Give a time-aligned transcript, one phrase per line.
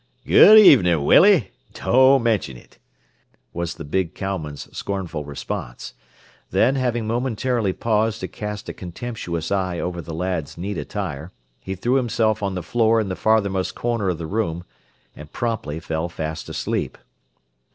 [0.25, 1.51] "Good evening, Willie.
[1.75, 2.79] Don't mention it,"
[3.53, 5.93] was the big cowman's scornful response.
[6.49, 11.75] Then, having momentarily paused to cast a contemptuous eye over the lad's neat attire, he
[11.75, 14.63] threw himself on the floor in the farthermost corner of the room,
[15.15, 16.97] and promptly fell fast asleep.